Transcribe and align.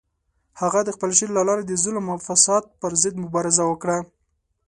هغه 0.61 0.79
د 0.85 0.89
خپل 0.95 1.09
شعر 1.17 1.29
له 1.37 1.41
لارې 1.47 1.63
د 1.65 1.73
ظلم 1.83 2.05
او 2.13 2.17
فساد 2.27 2.63
پر 2.79 2.91
ضد 3.01 3.15
مبارزه 3.23 3.63
وکړه. 3.67 3.97